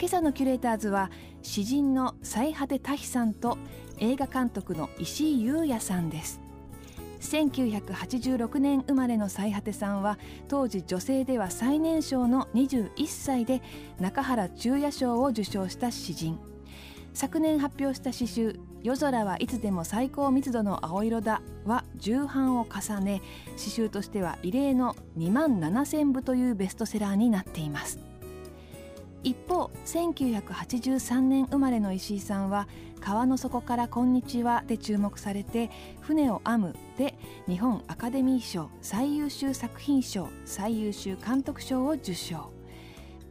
[0.00, 1.10] 今朝のキュレーターズは
[1.42, 3.58] 詩人の最果て多比さんと
[3.98, 6.40] 映画監督の石井裕也さんです。
[7.20, 10.18] 1986年生まれの最果てさんは
[10.48, 13.60] 当時女性では最年少の21歳で
[13.98, 16.38] 中原中也賞を受賞した詩人。
[17.12, 23.20] 昨年発表した詩集「夜空はいつでも最高密度の青色だ」は重版を重ね
[23.58, 28.09] 詩集としては異例の2万7000部というベストセラーになっています。
[29.22, 32.68] 一方1983年生まれの石井さんは
[33.00, 37.14] 「川の底からこんにちは」で注目されて「船を編む」で
[37.46, 42.50] 日本アカデミー賞最優秀作品賞最優秀監督賞を受賞。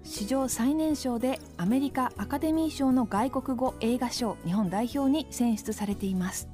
[0.03, 6.47] 史上最年少でアメリカアカデミー賞の外国語映画賞日本代表に選出されています。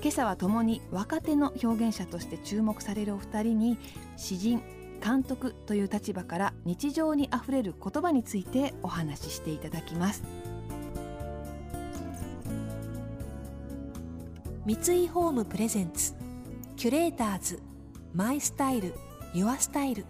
[0.00, 3.78] 今朝は共に若手の表現者として注目されるお二人に
[4.16, 4.62] 詩人
[5.02, 10.22] 監督という立場から日常にあふれる言葉についてお話ししていただきます。
[14.66, 16.12] 三井ホームプレゼンツ
[16.76, 17.62] キュレーターズ
[18.12, 18.92] マイスタイル
[19.32, 20.04] ユアスタイル。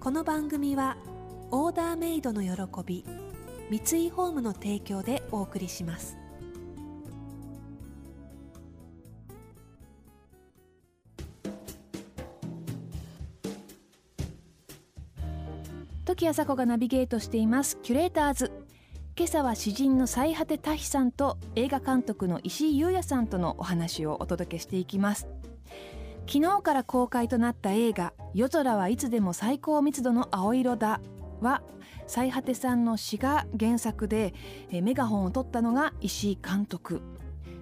[0.00, 0.96] この番組は
[1.50, 2.50] オーダーメイドの喜
[2.86, 3.04] び
[3.68, 6.16] 三井ホームの提供でお送りします。
[16.18, 17.78] 時あさこがナビゲートしています。
[17.80, 18.50] キュレーターズ。
[19.16, 25.28] 今朝は詩人の最果て多比さんと映画監督の石井裕也さんとのお話をお届けしていきます。
[26.26, 31.00] 昨日から公開となった映画夜空はいつでも最高密度の青色だ
[31.40, 31.62] は
[32.08, 34.34] 最果てさんの詩が原作で
[34.72, 37.00] メガホンを取ったのが石井監督。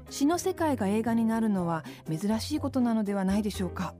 [0.09, 3.93] 詩の世界が映画になるのは珍しいことなのではないでしょうか。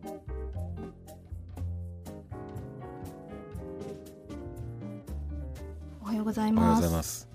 [6.17, 7.29] ようございおはようますございます。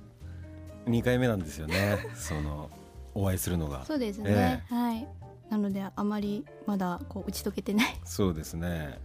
[0.87, 1.99] 二回目なんですよね。
[2.15, 2.69] その
[3.13, 3.85] お会いするのが。
[3.85, 5.07] そうですね、はい
[5.49, 8.99] なのであまりまだこう打ち解けてないそうですね。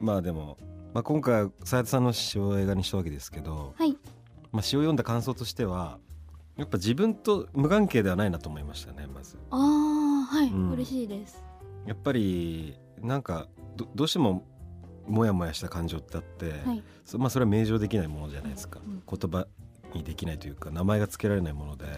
[0.00, 0.58] まあでも、
[0.92, 3.96] まあ今回斉藤さんの詩を映画にしたわけですけど、はい
[4.52, 5.98] まあ詩を読んだ感想としては、
[6.56, 9.06] やっぱ自分と無関係ではないなと思いましたね。
[9.06, 11.42] まず、ああはい、うん嬉しいです
[11.86, 14.44] やっぱりなんかどどうしても
[15.08, 18.80] モヤモヤした感情ってあって、はいそまあそれは明示できないものじゃないですか。
[18.84, 19.46] うん言葉
[19.94, 21.86] にできないというか名前が付けられないもので。
[21.86, 21.96] はい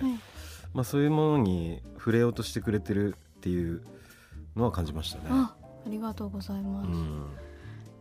[0.74, 3.82] まあ、そういうものに触れようとしてくれてるっていう
[4.56, 5.24] のは感じましたね。
[5.30, 5.54] あ
[5.86, 7.26] ありがとうございます、うん、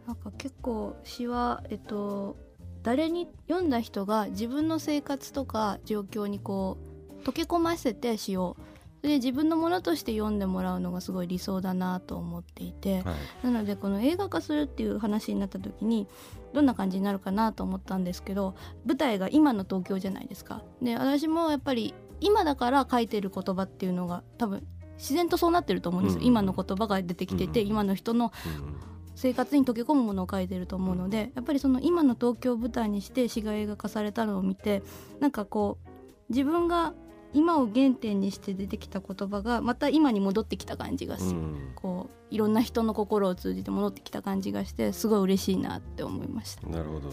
[0.05, 2.35] なんか結構詩はえっと
[2.83, 6.77] 誰に読んだ人が自分の生活とか状況にこ
[7.23, 8.57] う溶け込ませて詩を
[9.01, 16.07] で自分のものとして読んでもらうのがすごい理想だなと思っていて、はい、なのでこの映画化するっていう話になった時に
[16.53, 18.55] どんな感じになるかなと思ったんですけど
[18.85, 20.63] 舞台が今の東京じゃないですか。
[20.81, 24.65] で私もやっぱり今だから書いてる言葉っていうのが多分
[24.97, 28.89] 自然とそうなってると思うんですよ、うん今の言葉が出てきてて、うん今の人のうん。
[29.15, 34.81] 生活に溶け込むものを書いてると思うのでやっぱりその今の東京を舞台にして詩が映画化されたのを見て
[35.19, 35.89] なんかこう
[36.29, 36.93] 自分が
[37.33, 46.67] 今を原点にして出てきた言葉がまた今に戻ってきた感じがし、うんこういろんな人の心を通じて戻ってきた感じがしてすごい嬉しいなって思いました。
[46.67, 47.09] なるほど。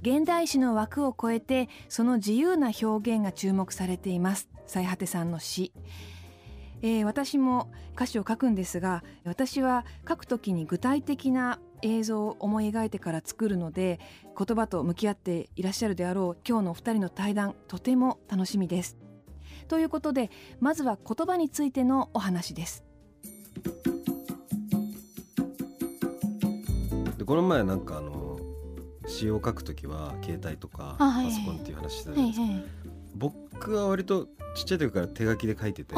[0.00, 5.72] 現代詩の枠を超えてその自由な表現が注目されています最果てさんの詩、
[6.84, 13.98] えー私も歌詞を書くんですが私は書くときに具体的な映像を思い描いてから作るので
[14.36, 18.98] 言葉と向き合っていらっしゃるであろう今日のお二人の対談とても楽しみです
[19.66, 20.30] ということで
[20.60, 22.84] まずは言葉についてのお話です
[27.16, 28.38] でこの前なんかあの
[29.06, 32.42] 詩を書くときは携帯とかパソコンっていう話してたじはいゃないですか。
[32.42, 32.64] はい。
[33.14, 34.26] 僕は割と
[34.56, 35.94] ちっちゃい時から手書きで書いてて、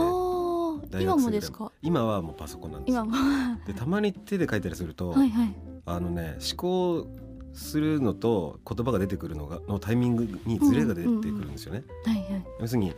[0.90, 1.72] 大学生ぐらいもですか？
[1.82, 3.04] 今はもうパソコンなんですよ。
[3.04, 3.16] 今も。
[3.16, 5.54] はでたまに手で書いたりすると、いはい。
[5.86, 7.08] あのね思考
[7.52, 11.84] するのと言葉が出てくるのがのタイミングにズレが出てくるんですよね。
[12.04, 12.44] はいはい。
[12.60, 12.94] 要するに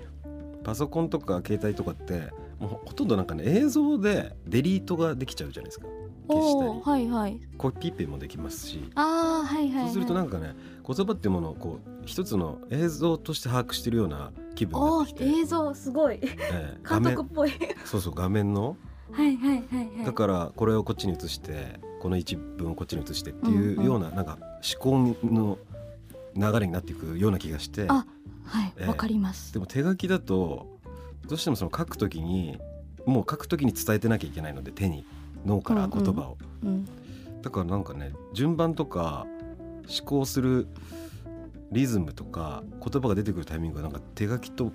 [0.65, 5.87] パソコンとか携帯とかってもうほとんどなんかね映像でデリートができちゃうじゃないですか
[6.27, 10.55] 消したりはいはいコピペもできますしああはいはい、はい、そうするとなんかね
[10.87, 15.13] 言葉っていうものをこう一つの映像として把握してるような気分になおって。
[15.13, 16.19] きて、ー映像すごい。
[16.21, 16.79] ええ。
[16.89, 17.53] 監督っぽい。
[17.85, 18.77] そうそう画面の？
[19.13, 20.05] はいはいはいはい。
[20.05, 24.39] だからこれをこっちに移してこの一文をこっちに移してっていううんうんようななんか
[24.79, 25.59] 思考の
[26.37, 27.87] 流れになっていくような気がして。
[27.89, 28.05] あ
[28.45, 28.87] はいええ。
[28.89, 30.67] わかります、でも手書きだと
[31.29, 32.59] どうしてもその書くときに
[33.07, 35.05] もう書くときに伝えてなきゃいけないので手に
[35.47, 36.85] 脳から言葉を、うん。
[37.43, 39.27] だからなんかね順番とか
[39.87, 40.67] 思考する
[41.73, 44.73] リズムとか言葉が出てくるタイミングがなんか手書きと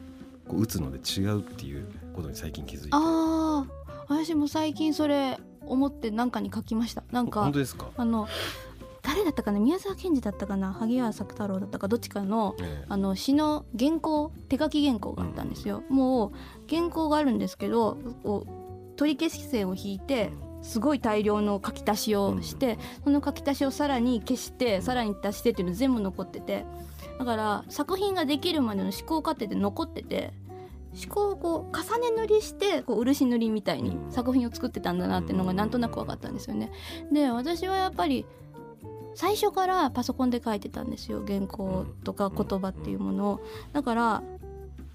[0.48, 2.90] こう打つので違うっていうことに最近気づいて。
[2.92, 3.66] ああ
[4.10, 7.04] 私も最近それ思って何かに書きました。
[7.12, 8.28] なんか本当ですか、あの
[9.02, 9.60] 誰だったかな？
[9.60, 10.74] 宮沢賢治だったかな？
[10.74, 12.86] 萩原作太郎だったかどっちかのええ。
[12.90, 16.32] あの詩の原稿手書き原稿があったんですよ、もう
[16.70, 20.32] 原稿があるんですけどこう取り消し線を引いて
[20.64, 24.82] すごい大量の書き足しをして、その書き足しをさらに消して、うん。
[24.82, 26.66] さらに足してっていうの全部残ってて。
[27.20, 30.34] だから作品ができるまでの思考過程で残ってて
[30.94, 34.12] 思考をこう重ね塗りしてこう漆塗りみたいにうん。
[34.12, 36.72] 作品を作ってたんだなっていうのがなんとなく分かったんですよね。
[37.12, 38.26] で私はやっぱり
[39.16, 41.24] 最初からパソコンで書いてたんですよ。
[41.26, 43.40] 原稿とか言葉っていうものを。
[43.74, 44.24] だから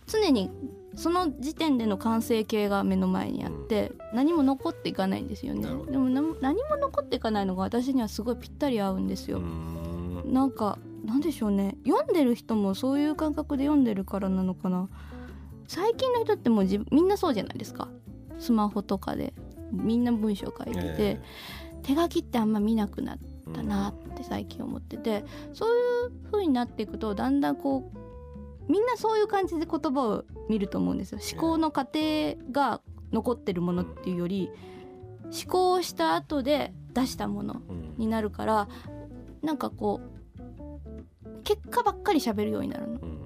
[0.06, 0.50] 常に
[0.98, 5.62] その時点での完成形が目の前にあって何も残っていかないんですよね。
[5.62, 9.40] でもな何も残っていかないのが私にはすごいぴったり合うんですよ。
[10.26, 11.76] なんかなんでしょうね。
[11.86, 14.88] 読んでる人もそういう感覚で読んでるからなのかな。
[15.68, 17.88] 最近の人ってもう自みんなそうじゃないですか。
[18.38, 19.32] スマホとかで。
[19.70, 21.20] みんな文章書いてて、え
[21.82, 23.18] 手書きってあんま見なくなっ
[23.50, 27.98] えたなって最近思っててそういう風になっていくとだんだんこう
[28.68, 31.20] みんなそういう感じで言葉を見ると思うんですよ。
[31.32, 32.80] 思考の過程が
[33.12, 34.50] 残ってるものっていうより
[35.24, 37.94] 思考をした後で出したものうん。
[37.96, 38.68] になるから
[39.42, 43.00] なんかこう結果ばっかり喋るようになるの。
[43.00, 43.18] うん。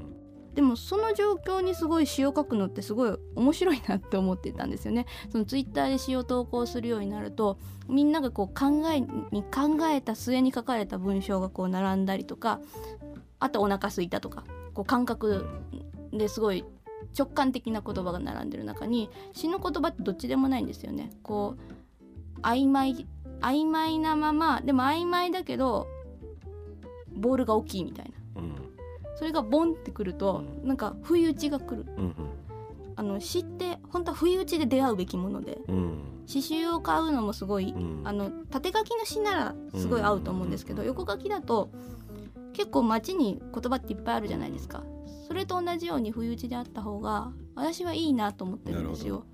[0.54, 5.06] でもその状況にすごい詩を書くのってすごい面白いなって思ってたんですよね。
[5.30, 7.58] そのツイッターで詩を投稿するようになると
[7.88, 12.60] みんながこう考えに考えた末に書かれた文章がこう並んだりとか
[13.40, 14.44] あとお腹空いたとか
[14.74, 15.46] こう感覚
[16.12, 16.64] ですごい
[17.18, 21.10] 直感的な言葉が並んでる中に詩の言葉ってどっちでもないんですよね。
[21.22, 21.56] こ
[22.38, 23.06] う曖昧
[23.40, 25.88] 曖昧なままでも曖昧だけど
[27.14, 28.42] ボールが大きいみたいな。
[28.42, 28.54] うん。
[29.16, 31.86] それがボンってくると、うなんか不意打ちが来る。
[31.96, 32.14] うん
[32.94, 35.76] あの詩って本当は不意打ちで出会うべきものでうん。
[35.76, 38.02] うん詩集を買うのもすごい、うん。
[38.04, 40.88] あの縦書きの詩ならすごい合うと思うんですけど、うん。
[40.88, 41.70] 横書きだと
[42.52, 44.84] 結構街に言葉っていっぱいあるじゃないですか。
[45.26, 49.24] それと同じように不意打ちであった方が私はいいなと思ってるんですよ。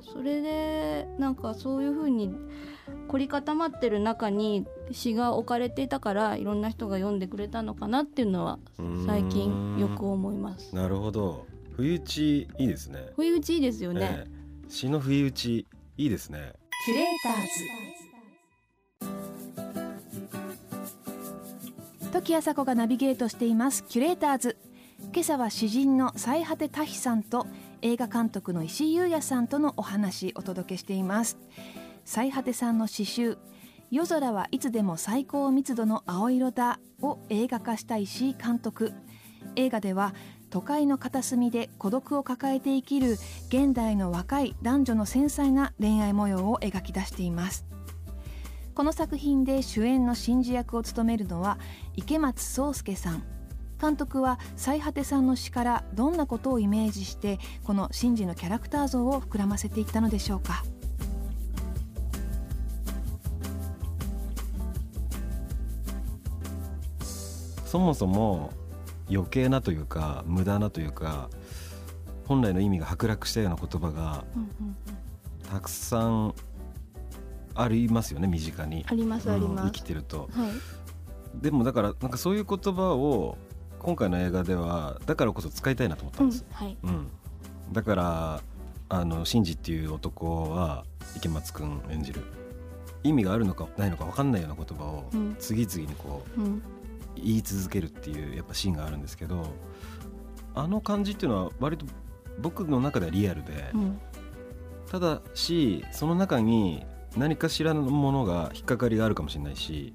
[0.00, 2.34] それでなんかそういう風に
[3.08, 8.58] 凝り固まってる中に詩が置かれていたからいろんな人が読んでくれたのかなっていうのは
[9.06, 10.74] 最近よく思います。
[10.74, 11.46] なるほど。
[11.76, 13.10] 不意打ちいいですね。
[13.14, 14.70] 不意打ちいいですよね、ええ。
[14.70, 15.66] 詩の不意打ち
[15.96, 16.52] いいですね。
[16.84, 18.09] キュレーターズ
[22.10, 23.84] 時あさこがナビゲートしています。
[23.84, 24.56] キュレーターズ。
[25.12, 27.46] 今朝は詩人の最果て多比さんと
[27.82, 31.38] 映画監督の石井優也さんとのお話お届けしています。
[32.04, 33.38] 最果てさんの詩集
[33.92, 38.92] 夜空はいつでも最高密度の青色だを映画化した石井監督。
[39.54, 40.12] 映画では
[40.50, 43.12] 都会の片隅で孤独を抱えて生きる
[43.48, 47.66] 現代の若い男女の繊細な恋愛模様を描き出しています。
[48.80, 51.58] この作品で主演の真珠役を務めるのは
[51.96, 53.22] 池松壮亮さん。
[53.78, 60.64] 監督は最果てさんの詩からどんなことをイメージしてこの真珠のキャラクター像を膨らませていったのでしょうか。
[67.66, 68.50] そもそも
[69.10, 71.28] 余計なというか無駄なというか
[72.26, 74.24] 本来の意味が剥落したような言葉が
[75.50, 76.34] たくさん
[77.62, 78.84] ありますよね身近に。
[78.88, 79.64] ありますあります。
[79.64, 80.28] うん生き、てると。
[80.32, 81.42] はい。
[81.42, 83.38] でもだからなんかそういう言葉を
[83.78, 86.76] 今回の映画ではだからこそ使いたいなと思ったうんんです、はい。
[86.82, 87.08] うん。
[87.72, 88.42] だから
[88.88, 90.84] あのシンジっていう男は
[91.16, 92.22] 池松くん演じる。
[93.02, 95.36] 意味があるのかないのか分かんないような言葉をうん。
[95.38, 96.62] 次々にこううん。
[97.16, 99.52] 言い続けるっていうやっぱシーンがあるんですけど
[100.54, 101.84] あの感じっていうのは割と
[102.38, 104.00] 僕の中ではリアルで、うん。
[104.90, 106.84] ただしその中に
[107.16, 109.94] 何かしらのものが引っかかりがあるかもしれないし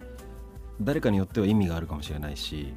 [0.82, 2.74] 誰かによっては意味があるかもしれないし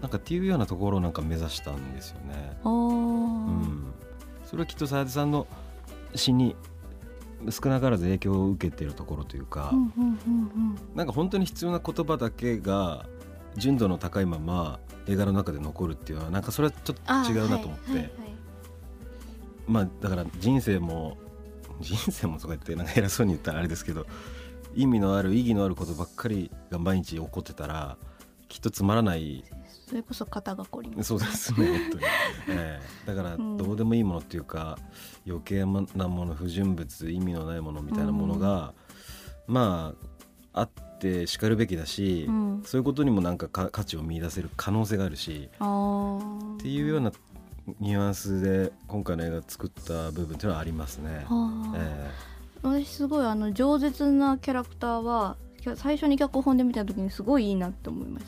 [0.00, 2.58] なんかっていうようなところをなんか目指したんですよね。
[2.64, 3.86] うん、
[4.44, 5.46] それはきっとさやてさんの
[6.14, 6.54] 詩に
[7.50, 13.06] 少なからず影響を受けてるところというか、うんうんうんなんか本当に必要な言葉だけが
[13.56, 18.12] 純度の高いまま映画の中で残るっていうのはなんかそれはちょっと違うなと思って、はいはいはい。
[19.66, 21.16] まあだから人生も
[21.80, 24.06] 人生もとか言ってなんか偉そうに言ったらあれですけど
[24.74, 27.96] 意味のある意義のあることばっかりが毎日起こってたら
[28.48, 29.44] きっとつまらない。
[29.88, 30.92] それこそ肩がこり。
[31.02, 32.04] そうですね本当に、
[32.48, 33.06] ええ。
[33.06, 33.56] だからうん。
[33.56, 34.78] どうでもいいものっていうか、
[35.26, 38.74] 余計なもの不純物意味のないものみたいなものが、
[39.46, 39.94] ま
[40.52, 42.62] ああってしかるべきだし、うん。
[42.64, 47.12] そういうことにもなんかか価値を見出せる可能性があるしっていうような
[47.80, 51.24] ニュアンスで今回の映画作った部分っていうのはありますね。
[51.28, 51.76] はあ。
[51.76, 52.10] え
[52.62, 55.36] 私すごいあの饒舌なキャラクターは
[55.74, 58.26] 最初に脚本で見た時にすごいいいなって思いまし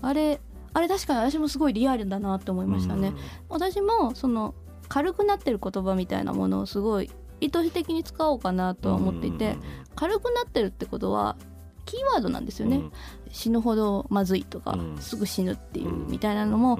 [0.00, 0.08] た。
[0.08, 0.40] あれ
[0.72, 3.12] あれ確かに私もすごいリアルだなって思いえましたね、
[3.48, 4.54] 私もその
[4.88, 9.56] 軽くなってる言葉みたいなものをすごい意図的に使おうかなとは思っていて、
[9.94, 11.36] 軽くなってるってことは
[11.86, 12.82] キーワードなんですよね、
[13.30, 14.98] 死ぬほどまずいとか、うん。
[14.98, 16.10] すぐ死ぬっていううん。
[16.10, 16.78] みたいなのも、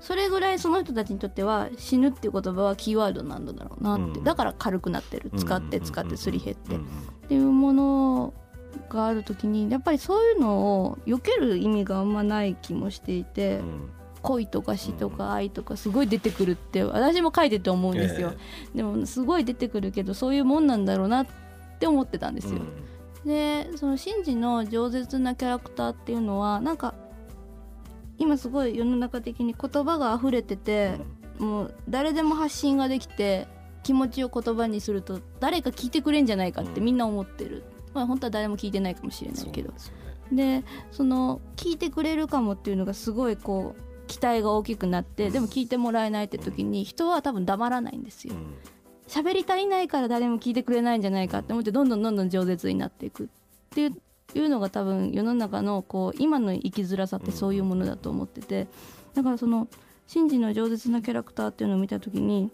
[0.00, 4.24] それぐらいその人たちにとっては死ぬっていう言葉はキーワードなんだろうなって、うん。
[4.24, 5.30] だから軽くなってる。
[5.36, 6.84] 使って使ってすり減って、うんっ
[7.28, 8.32] ていうもの
[8.88, 13.90] がある時にやっぱりそういうのを避ける意味があんまない気もしていて、うん。
[14.20, 18.32] 恋とか死とか愛とかすごい出てくるって私も書いてて思うんですよ、
[18.74, 21.26] でもすごい出てくるけどそういうもんなんだろうなっ
[21.78, 22.60] て思ってたんですよ、
[23.24, 26.94] でそのシンジの饒舌なキャラクターっていうのはなんか
[28.18, 30.98] 今すごい世の中的に言葉が溢れてて、
[31.38, 33.46] もう誰でも発信ができて
[33.82, 36.84] 気持ちを言葉にすると誰か聞いてくれんじゃないかってうん。
[36.86, 39.72] みんな思ってる、まあ本当は誰も聞いてないかもしれないけど。
[40.30, 48.34] でねでその聞いてくれるかもっていうのがすごいこう期待が大きくなってでも聞いてもらえないって時に人は多分黙らないんですよ。
[48.34, 48.54] うん。
[49.06, 53.26] 喋り足りないから誰も聞いてくれないんじゃないかって思ってどんどんどんどん饒舌になっていくっ
[53.70, 53.94] ていう
[54.34, 58.66] いうのが多分世の中のこう今の生きづらさってそういうものだと思ってて
[59.14, 59.68] だからその
[60.06, 62.50] シンジの饒舌なキャラクターっていうのを見た時に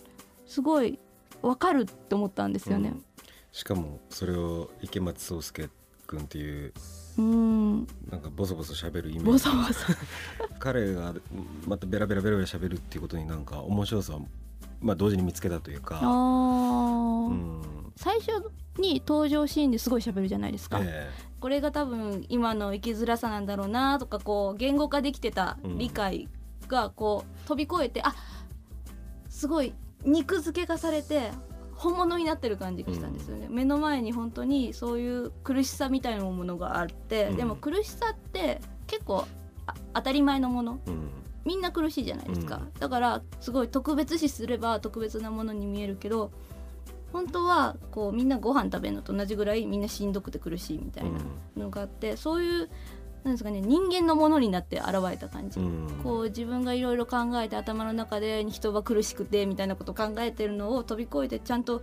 [0.46, 0.98] すごい
[1.42, 2.90] 分かるって思ったんですよね。
[2.90, 3.04] うん。
[3.52, 5.68] しかもそれを池松壮亮
[6.06, 6.72] 君っていう
[7.18, 7.86] うん。
[8.10, 9.24] なんかボソボソ喋るイメージ。
[9.24, 9.92] ボソボソ。
[10.58, 11.14] 彼が
[11.66, 14.26] またベラベラベラベラ喋るっていうことになんか面白さを、
[14.80, 17.28] まあ、同時に見つけたというか、あー。
[17.28, 21.10] うん最初に登場シーンですごい喋るじゃないですか、え
[21.40, 26.28] これが多分今の生きづらさなんだろうなとかこう言語化できてた理解
[26.68, 28.14] がこう飛び越えて、あ
[29.28, 29.74] すごい
[30.04, 31.30] 肉付けがされて
[31.74, 37.36] 本物になってる感じがしたんですよね、目の前に本当にそういう苦しさみたいなものがあって、うん。
[37.36, 39.26] でも苦しさって結構
[39.66, 40.80] あ当たり前のもの。
[40.86, 41.10] えうん。
[41.44, 42.72] みんな苦しいじゃないですか、うん。
[42.80, 46.30] だからすごい特別視すれば特別なものに見えるけど
[47.14, 51.20] 本当はこうみんなご飯食べるのと同じぐらいみんなしんどくて苦しいみたいな
[51.56, 52.68] のがあって、そういう
[53.22, 56.00] なんですかね人間のものになって現れた感じ、うん。
[56.02, 61.82] こう自分がいろいろ考えて頭の中で人は苦しくてみたいなことを考えてるのを飛び越えてちゃんと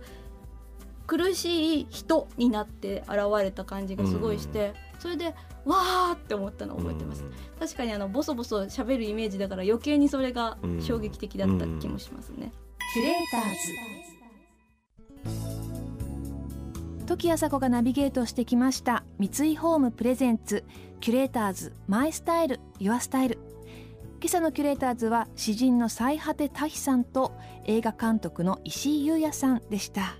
[1.06, 5.34] 苦しい人になって現れた感じがすごいして、それで
[5.64, 7.24] わーって思ったのを覚えてます。
[7.58, 12.52] 確かにあのボソボソ喋るイメージだから余計にそれが衝撃的だった気もしますね。
[12.92, 14.21] キュレーターズ
[17.12, 19.04] 時あさこがナビゲートしてきました。
[19.18, 20.64] 三井ホームプレゼンツ。
[20.98, 23.38] キュレーターズマイスタイルユアスタイル。
[24.22, 27.32] 今朝のキュレーターズは詩人の最果て多比さんと
[27.66, 30.16] 映画監督の石井優也さんでした。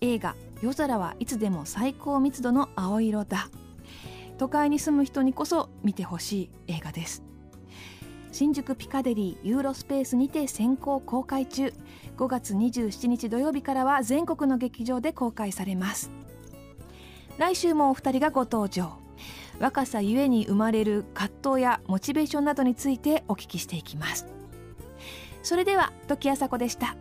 [0.00, 3.48] 映画夜空はいつでも最高密度の青色だ。
[4.38, 7.24] 都会に住む人にこそ見てほしい映画です。
[8.32, 11.72] 新宿ピカデリーユーロスペースにて先行公開中。
[12.16, 16.10] 5月27日土曜日からは全国の劇場で公開されます。
[17.38, 18.92] 来週もお二人がご登場。
[19.58, 24.26] 若さゆえに生まれる葛藤やモチベーションなどについてお聞きしていきます。
[25.42, 26.96] それでは時あさこでした。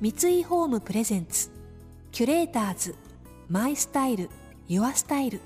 [0.00, 1.50] 三井ホームプレゼンツ。
[2.12, 2.94] キュレーターズ。
[3.48, 4.30] マイスタイル。
[4.68, 5.40] ユアスタイル。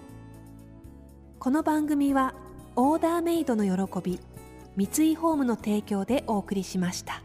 [1.47, 2.35] この番組は
[2.75, 4.19] オーダーメイドの喜び
[4.75, 7.23] 三井ホームの提供でお送りしました。